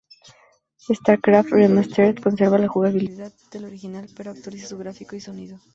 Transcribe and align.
StarCraft: 0.97 1.51
Remastered 1.51 2.23
conserva 2.23 2.57
la 2.57 2.67
jugabilidad 2.67 3.31
del 3.51 3.65
original, 3.65 4.09
pero 4.17 4.31
actualiza 4.31 4.65
sus 4.69 4.79
gráficos 4.79 5.13
y 5.13 5.19
sonido. 5.21 5.59